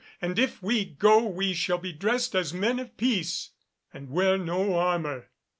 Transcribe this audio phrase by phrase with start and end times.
[0.19, 3.51] And if we go we shall be dressed as men of peace,
[3.93, 5.29] and wear no armour."